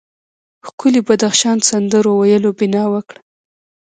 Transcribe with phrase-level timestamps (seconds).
[0.67, 3.19] ښکلي بدخشان سندرو ویلو بنا وکړه.